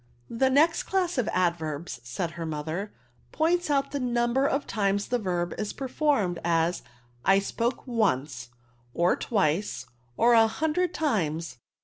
"^'' 0.33 0.37
The 0.39 0.49
next 0.49 0.85
elass 0.91 1.19
of 1.19 1.27
advetbs/' 1.27 1.99
said 2.03 2.31
her 2.31 2.45
mother, 2.47 2.91
^points 3.31 3.69
out 3.69 3.91
the 3.91 3.99
number 3.99 4.47
of 4.47 4.65
times 4.65 5.07
the 5.09 5.19
verb 5.19 5.53
is 5.59 5.73
performed 5.73 6.37
^ 6.37 6.41
asy 6.67 6.81
I 7.23 7.37
i^ke 7.37 7.85
enee^ 7.85 8.27
<xe 9.05 9.19
twice, 9.23 9.77
or 10.17 10.33
a 10.33 10.47
hundred 10.47 10.95
times. 10.95 11.59